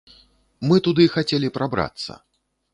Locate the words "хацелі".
1.17-1.53